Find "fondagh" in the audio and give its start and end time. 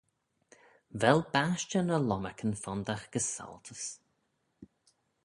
2.63-3.05